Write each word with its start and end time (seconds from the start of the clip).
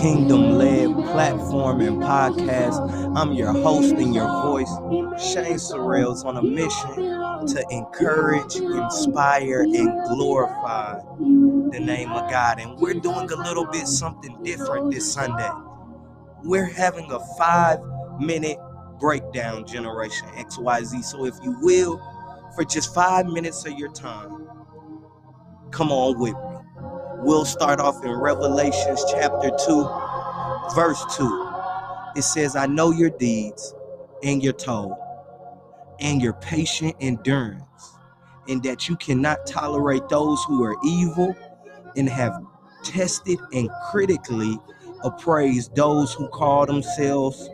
kingdom 0.00 0.52
led 0.52 0.94
platform 1.12 1.82
and 1.82 1.98
podcast. 1.98 2.80
I'm 3.18 3.34
your 3.34 3.52
host 3.52 3.92
and 3.92 4.14
your 4.14 4.28
voice, 4.42 4.70
Shane 5.22 5.56
Sorrells, 5.56 6.24
on 6.24 6.38
a 6.38 6.42
mission 6.42 6.94
to 7.46 7.64
encourage, 7.70 8.56
inspire, 8.56 9.60
and 9.60 10.08
glorify 10.08 11.00
the 11.18 11.80
name 11.80 12.12
of 12.12 12.30
God. 12.30 12.60
And 12.60 12.78
we're 12.78 12.94
doing 12.94 13.30
a 13.30 13.36
little 13.36 13.66
bit 13.66 13.86
something 13.86 14.42
different 14.42 14.90
this 14.90 15.12
Sunday. 15.12 15.50
We're 16.44 16.72
having 16.72 17.12
a 17.12 17.20
five 17.36 17.80
minute 18.18 18.56
breakdown, 18.98 19.66
Generation 19.66 20.28
XYZ. 20.28 21.04
So 21.04 21.26
if 21.26 21.34
you 21.42 21.58
will, 21.60 21.98
for 22.54 22.64
just 22.64 22.94
five 22.94 23.26
minutes 23.26 23.66
of 23.66 23.78
your 23.78 23.92
time, 23.92 24.48
come 25.70 25.92
on 25.92 26.18
with 26.18 26.32
me. 26.32 26.49
We'll 27.22 27.44
start 27.44 27.80
off 27.80 28.02
in 28.02 28.12
Revelations 28.12 29.04
chapter 29.10 29.50
2, 29.66 29.90
verse 30.74 31.04
2. 31.18 31.50
It 32.16 32.22
says, 32.22 32.56
I 32.56 32.66
know 32.66 32.92
your 32.92 33.10
deeds 33.10 33.74
and 34.22 34.42
your 34.42 34.54
toll 34.54 34.98
and 36.00 36.22
your 36.22 36.32
patient 36.34 36.96
endurance, 37.00 37.92
and 38.48 38.62
that 38.62 38.88
you 38.88 38.96
cannot 38.96 39.46
tolerate 39.46 40.08
those 40.08 40.42
who 40.44 40.64
are 40.64 40.76
evil 40.82 41.36
and 41.94 42.08
have 42.08 42.42
tested 42.84 43.38
and 43.52 43.68
critically 43.90 44.58
appraised 45.04 45.76
those 45.76 46.14
who 46.14 46.26
call 46.28 46.64
themselves 46.64 47.50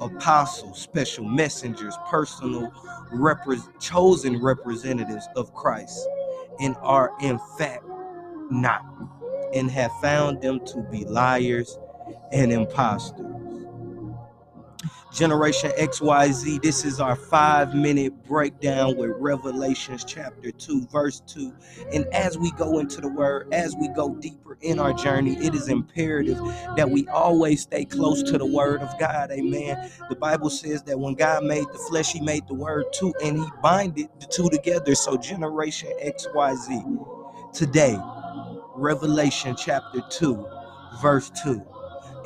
apostles, 0.00 0.82
special 0.82 1.24
messengers, 1.24 1.96
personal 2.10 2.70
repre- 3.12 3.80
chosen 3.80 4.42
representatives 4.42 5.26
of 5.34 5.54
Christ, 5.54 6.06
and 6.60 6.76
are 6.82 7.12
in 7.22 7.40
fact 7.58 7.84
not, 8.50 8.84
and 9.54 9.70
have 9.70 9.92
found 10.02 10.42
them 10.42 10.60
to 10.66 10.82
be 10.90 11.04
liars 11.04 11.78
and 12.32 12.52
impostors. 12.52 13.26
Generation 15.12 15.70
XYZ, 15.78 16.62
this 16.62 16.84
is 16.84 17.00
our 17.00 17.16
five 17.16 17.74
minute 17.74 18.12
breakdown 18.26 18.96
with 18.96 19.12
Revelations 19.18 20.04
chapter 20.04 20.52
2, 20.52 20.86
verse 20.88 21.22
2. 21.26 21.52
And 21.94 22.06
as 22.12 22.36
we 22.36 22.52
go 22.52 22.78
into 22.78 23.00
the 23.00 23.08
word, 23.08 23.48
as 23.52 23.74
we 23.80 23.88
go 23.88 24.14
deeper 24.16 24.58
in 24.60 24.78
our 24.78 24.92
journey, 24.92 25.34
it 25.38 25.54
is 25.54 25.68
imperative 25.68 26.38
that 26.76 26.90
we 26.90 27.08
always 27.08 27.62
stay 27.62 27.86
close 27.86 28.22
to 28.24 28.36
the 28.36 28.44
word 28.46 28.82
of 28.82 28.98
God. 29.00 29.30
Amen. 29.32 29.90
The 30.10 30.16
Bible 30.16 30.50
says 30.50 30.82
that 30.84 31.00
when 31.00 31.14
God 31.14 31.44
made 31.44 31.66
the 31.72 31.78
flesh, 31.88 32.12
he 32.12 32.20
made 32.20 32.46
the 32.46 32.54
word 32.54 32.84
too, 32.92 33.14
and 33.24 33.38
he 33.38 33.46
binded 33.62 34.08
the 34.20 34.26
two 34.26 34.50
together. 34.50 34.94
So, 34.94 35.16
Generation 35.16 35.90
XYZ, 36.04 37.54
today, 37.54 37.98
Revelation 38.78 39.56
chapter 39.56 40.00
2, 40.08 40.46
verse 41.02 41.30
2. 41.42 41.62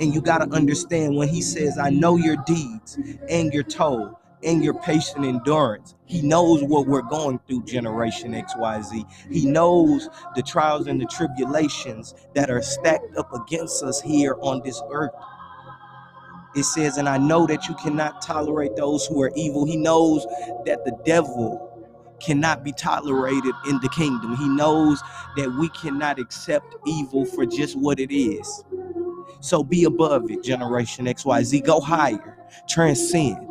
And 0.01 0.15
you 0.15 0.21
got 0.21 0.39
to 0.39 0.55
understand 0.55 1.17
when 1.17 1.29
he 1.29 1.41
says, 1.41 1.79
I 1.79 1.91
know 1.91 2.17
your 2.17 2.37
deeds 2.47 2.99
and 3.29 3.53
your 3.53 3.63
toll 3.63 4.19
and 4.45 4.63
your 4.63 4.75
patient 4.75 5.25
endurance. 5.25 5.95
He 6.05 6.21
knows 6.21 6.63
what 6.63 6.87
we're 6.87 7.03
going 7.03 7.41
through, 7.47 7.65
Generation 7.65 8.33
XYZ. 8.33 9.05
He 9.31 9.47
knows 9.47 10.09
the 10.35 10.43
trials 10.43 10.89
and 10.89 11.01
the 11.01 11.07
tribulations 11.07 12.15
that 12.35 12.51
are 12.51 12.63
stacked 12.63 13.17
up 13.17 13.33
against 13.33 13.83
us 13.83 14.01
here 14.01 14.37
on 14.41 14.63
this 14.63 14.83
earth. 14.91 15.13
It 16.55 16.65
says, 16.65 16.99
and 16.99 17.09
I 17.09 17.17
know 17.17 17.47
that 17.47 17.69
you 17.69 17.75
cannot 17.77 18.21
tolerate 18.21 18.77
those 18.77 19.07
who 19.07 19.23
are 19.23 19.33
evil. 19.35 19.65
He 19.65 19.77
knows 19.77 20.27
that 20.67 20.85
the 20.85 20.99
devil 21.05 21.72
cannot 22.23 22.65
be 22.65 22.73
tolerated 22.73 23.55
in 23.69 23.81
the 23.81 23.91
kingdom. 23.91 24.37
He 24.37 24.49
knows 24.49 25.01
that 25.37 25.53
we 25.59 25.69
cannot 25.71 26.19
accept 26.19 26.75
evil 26.87 27.27
for 27.27 27.47
just 27.47 27.77
what 27.77 28.01
it 28.01 28.15
is. 28.15 28.65
So 29.41 29.65
be 29.65 29.85
above 29.85 30.31
it, 30.31 30.43
Generation 30.45 31.07
XYZ. 31.07 31.65
Go 31.65 31.81
higher, 31.81 32.39
transcend. 32.69 33.47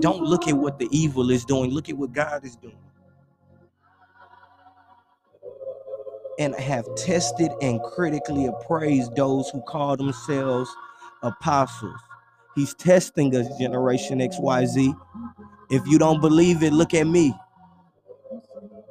Don't 0.00 0.22
look 0.22 0.48
at 0.48 0.56
what 0.56 0.78
the 0.78 0.88
evil 0.92 1.30
is 1.30 1.44
doing, 1.44 1.70
look 1.70 1.88
at 1.88 1.96
what 1.96 2.12
God 2.12 2.44
is 2.44 2.56
doing. 2.56 2.76
And 6.38 6.54
have 6.56 6.86
tested 6.96 7.52
and 7.62 7.82
critically 7.82 8.46
appraised 8.46 9.16
those 9.16 9.48
who 9.50 9.62
call 9.62 9.96
themselves 9.96 10.70
apostles. 11.22 12.00
He's 12.54 12.74
testing 12.74 13.34
us, 13.36 13.46
Generation 13.58 14.20
XYZ. 14.20 14.94
If 15.70 15.86
you 15.86 15.98
don't 15.98 16.20
believe 16.20 16.62
it, 16.62 16.72
look 16.72 16.94
at 16.94 17.06
me. 17.06 17.34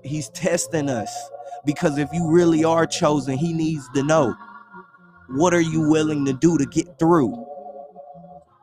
He's 0.03 0.30
testing 0.30 0.90
us 0.90 1.12
because 1.66 1.97
if 1.97 2.09
you 2.13 2.30
really 2.30 2.63
are 2.63 2.86
chosen, 2.86 3.38
he 3.38 3.53
needs 3.53 3.88
to 3.96 4.03
know 4.03 4.36
what 5.30 5.53
are 5.53 5.62
you 5.62 5.90
willing 5.90 6.25
to 6.25 6.34
do 6.34 6.58
to 6.58 6.66
get 6.66 7.00
through. 7.00 7.46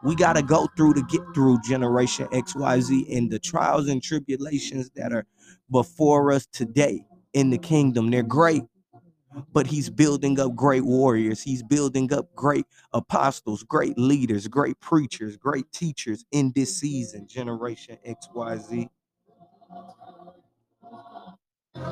We 0.04 0.16
got 0.16 0.34
to 0.34 0.42
go 0.42 0.68
through 0.76 0.94
to 0.94 1.02
get 1.04 1.22
through 1.34 1.60
Generation 1.62 2.26
XYZ 2.28 3.16
and 3.16 3.30
the 3.30 3.38
trials 3.38 3.88
and 3.88 4.02
tribulations 4.02 4.90
that 4.96 5.12
are 5.12 5.26
before 5.70 6.32
us 6.32 6.46
today 6.52 7.04
in 7.34 7.50
the 7.50 7.58
kingdom. 7.58 8.10
They're 8.10 8.22
great, 8.22 8.64
but 9.53 9.66
he's 9.66 9.91
building 9.91 10.38
up 10.41 10.54
great 10.54 10.84
warriors. 10.84 11.43
He's 11.43 11.62
building 11.62 12.12
up 12.12 12.34
great 12.34 12.66
apostles, 12.93 13.62
great 13.62 13.98
leaders, 13.98 14.48
great 14.48 14.81
preachers, 14.81 15.37
great 15.37 15.70
teachers 15.72 16.25
in 16.32 16.53
this 16.54 16.76
season, 16.76 17.26
Generation 17.28 17.98
XYZ. 18.06 18.88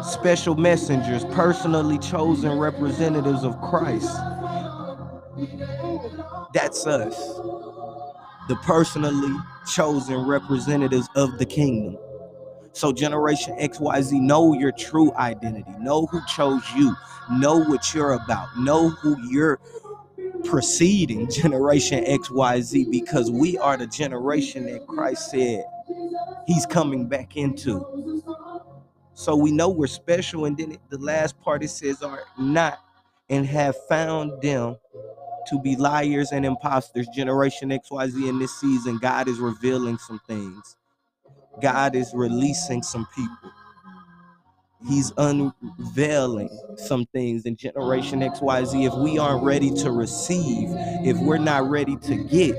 Special 0.02 0.54
messengers, 0.56 1.24
personally 1.26 1.98
chosen 1.98 2.58
representatives 2.58 3.44
of 3.44 3.60
Christ. 3.60 4.16
That's 6.54 6.86
us. 6.86 7.16
The 8.48 8.56
personally 8.62 9.36
chosen 9.66 10.26
representatives 10.26 11.08
of 11.16 11.38
the 11.38 11.46
kingdom. 11.46 11.98
So, 12.72 12.92
Generation 12.92 13.56
XYZ, 13.58 14.20
know 14.20 14.54
your 14.54 14.72
true 14.72 15.12
identity. 15.16 15.70
Know 15.80 16.06
who 16.06 16.20
chose 16.26 16.62
you. 16.76 16.94
Know 17.32 17.58
what 17.58 17.94
you're 17.94 18.12
about. 18.12 18.56
Know 18.58 18.90
who 18.90 19.16
you're 19.28 19.60
preceding, 20.44 21.30
Generation 21.32 22.04
XYZ, 22.04 22.90
because 22.90 23.30
we 23.30 23.58
are 23.58 23.76
the 23.76 23.86
generation 23.86 24.66
that 24.66 24.86
Christ 24.86 25.30
said 25.30 25.64
he's 26.46 26.66
coming 26.66 27.06
back 27.06 27.36
into. 27.36 28.22
So, 29.14 29.36
we 29.36 29.52
know 29.52 29.68
we're 29.68 29.86
special. 29.88 30.46
And 30.46 30.56
then 30.56 30.78
the 30.90 30.98
last 30.98 31.40
part 31.40 31.62
it 31.64 31.70
says, 31.70 32.02
are 32.02 32.22
not 32.38 32.78
and 33.30 33.46
have 33.46 33.76
found 33.88 34.42
them 34.42 34.76
to 35.48 35.60
be 35.60 35.76
liars 35.76 36.32
and 36.32 36.44
imposters. 36.46 37.08
Generation 37.08 37.70
XYZ 37.70 38.28
in 38.28 38.38
this 38.38 38.54
season, 38.60 38.98
God 38.98 39.28
is 39.28 39.38
revealing 39.38 39.98
some 39.98 40.20
things. 40.26 40.76
God 41.60 41.94
is 41.96 42.12
releasing 42.14 42.82
some 42.82 43.06
people. 43.14 43.52
He's 44.88 45.12
unveiling 45.18 46.48
some 46.76 47.04
things 47.12 47.44
in 47.44 47.56
Generation 47.56 48.22
XYZ. 48.22 48.86
If 48.86 48.94
we 48.94 49.18
aren't 49.18 49.44
ready 49.44 49.70
to 49.82 49.90
receive, 49.92 50.68
if 51.04 51.18
we're 51.18 51.38
not 51.38 51.68
ready 51.68 51.96
to 51.96 52.16
get, 52.16 52.56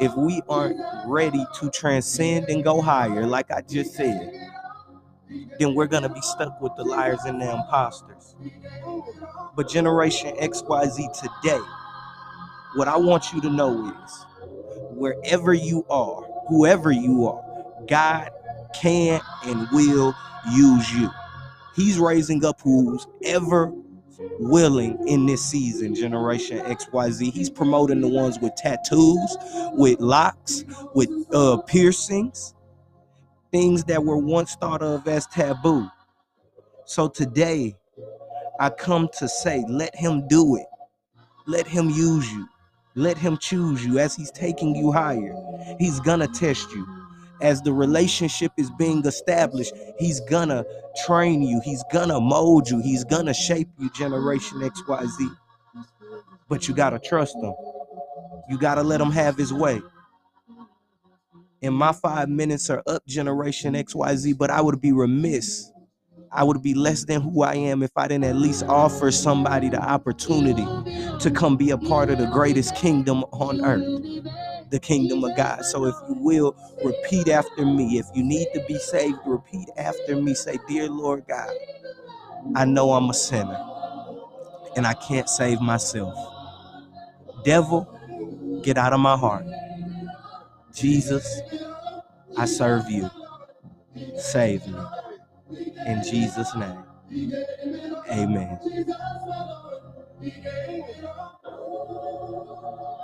if 0.00 0.14
we 0.16 0.40
aren't 0.48 0.78
ready 1.06 1.44
to 1.60 1.70
transcend 1.70 2.48
and 2.48 2.62
go 2.62 2.80
higher, 2.80 3.26
like 3.26 3.50
I 3.50 3.62
just 3.62 3.94
said, 3.94 4.32
then 5.58 5.74
we're 5.74 5.86
going 5.86 6.02
to 6.02 6.08
be 6.08 6.20
stuck 6.20 6.60
with 6.60 6.74
the 6.76 6.84
liars 6.84 7.20
and 7.26 7.40
the 7.40 7.50
imposters. 7.50 8.34
But 9.56 9.68
Generation 9.68 10.36
XYZ 10.36 11.08
today, 11.12 11.60
what 12.74 12.88
I 12.88 12.96
want 12.96 13.32
you 13.32 13.40
to 13.42 13.50
know 13.50 13.94
is 14.04 14.26
wherever 14.90 15.54
you 15.54 15.84
are, 15.90 16.22
whoever 16.48 16.90
you 16.92 17.26
are, 17.28 17.42
God 17.86 18.30
can 18.74 19.20
and 19.44 19.68
will 19.72 20.14
use 20.52 20.92
you. 20.94 21.10
He's 21.74 21.98
raising 21.98 22.44
up 22.44 22.60
who's 22.60 23.06
ever 23.24 23.72
willing 24.38 25.06
in 25.08 25.26
this 25.26 25.44
season, 25.44 25.94
Generation 25.94 26.58
XYZ. 26.60 27.32
He's 27.32 27.50
promoting 27.50 28.00
the 28.00 28.08
ones 28.08 28.38
with 28.38 28.54
tattoos, 28.56 29.36
with 29.72 30.00
locks, 30.00 30.64
with 30.94 31.10
uh, 31.32 31.58
piercings, 31.62 32.54
things 33.50 33.84
that 33.84 34.04
were 34.04 34.18
once 34.18 34.54
thought 34.56 34.82
of 34.82 35.06
as 35.08 35.26
taboo. 35.26 35.88
So 36.84 37.08
today, 37.08 37.76
I 38.60 38.70
come 38.70 39.08
to 39.18 39.28
say, 39.28 39.64
let 39.68 39.94
him 39.96 40.28
do 40.28 40.56
it. 40.56 40.66
Let 41.46 41.66
him 41.66 41.90
use 41.90 42.30
you. 42.32 42.48
Let 42.94 43.18
him 43.18 43.36
choose 43.38 43.84
you 43.84 43.98
as 43.98 44.14
he's 44.14 44.30
taking 44.30 44.76
you 44.76 44.92
higher. 44.92 45.34
He's 45.78 45.98
gonna 46.00 46.28
test 46.28 46.70
you. 46.72 47.03
As 47.44 47.62
the 47.62 47.72
relationship 47.72 48.52
is 48.58 48.70
being 48.72 49.06
established, 49.06 49.74
he's 49.98 50.20
gonna 50.20 50.64
train 51.06 51.42
you. 51.42 51.60
He's 51.64 51.84
gonna 51.92 52.20
mold 52.20 52.70
you. 52.70 52.80
He's 52.80 53.04
gonna 53.04 53.34
shape 53.34 53.68
you, 53.78 53.90
Generation 53.90 54.60
XYZ. 54.60 55.30
But 56.48 56.68
you 56.68 56.74
gotta 56.74 56.98
trust 57.00 57.36
him. 57.36 57.54
You 58.50 58.58
gotta 58.58 58.82
let 58.82 59.00
him 59.00 59.12
have 59.12 59.36
his 59.36 59.52
way. 59.52 59.82
And 61.62 61.74
my 61.74 61.92
five 61.92 62.28
minutes 62.30 62.70
are 62.70 62.82
up, 62.86 63.06
Generation 63.06 63.74
XYZ, 63.74 64.38
but 64.38 64.50
I 64.50 64.62
would 64.62 64.80
be 64.80 64.92
remiss 64.92 65.70
I 66.32 66.44
would 66.44 66.62
be 66.62 66.74
less 66.74 67.04
than 67.04 67.22
who 67.22 67.42
I 67.42 67.54
am 67.54 67.82
if 67.82 67.92
I 67.96 68.08
didn't 68.08 68.24
at 68.24 68.36
least 68.36 68.64
offer 68.64 69.12
somebody 69.12 69.68
the 69.68 69.80
opportunity 69.80 70.66
to 71.20 71.30
come 71.32 71.56
be 71.56 71.70
a 71.70 71.78
part 71.78 72.10
of 72.10 72.18
the 72.18 72.26
greatest 72.26 72.74
kingdom 72.76 73.24
on 73.32 73.64
earth, 73.64 74.26
the 74.74 74.80
kingdom 74.80 75.24
of 75.24 75.36
God. 75.38 75.64
So 75.64 75.86
if 75.86 75.96
you 76.10 76.16
will, 76.16 76.56
repeat 76.84 77.30
after 77.30 77.66
me. 77.66 77.98
If 77.98 78.06
you 78.14 78.24
need 78.24 78.48
to 78.54 78.64
be 78.68 78.78
saved, 78.78 79.18
repeat 79.26 79.70
after 79.78 80.16
me. 80.16 80.34
Say, 80.34 80.58
Dear 80.68 80.90
Lord 80.90 81.26
God, 81.28 81.52
I 82.54 82.64
know 82.66 82.92
I'm 82.92 83.10
a 83.10 83.14
sinner 83.14 83.72
and 84.76 84.86
I 84.86 84.94
can't 84.94 85.28
save 85.28 85.60
myself. 85.60 86.14
Devil, 87.44 87.88
get 88.64 88.78
out 88.78 88.92
of 88.92 89.00
my 89.00 89.16
heart. 89.16 89.46
Jesus, 90.74 91.42
I 92.36 92.46
serve 92.46 92.90
you. 92.90 93.10
Save 94.18 94.66
me. 94.66 94.80
In 95.86 96.02
Jesus' 96.04 96.54
name. 96.56 96.84
Amen. 98.10 98.60